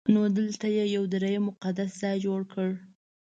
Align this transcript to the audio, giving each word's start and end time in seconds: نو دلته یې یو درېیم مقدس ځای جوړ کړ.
نو 0.13 0.21
دلته 0.37 0.67
یې 0.75 0.85
یو 0.95 1.03
درېیم 1.13 1.43
مقدس 1.49 1.91
ځای 2.01 2.15
جوړ 2.25 2.41
کړ. 2.53 2.69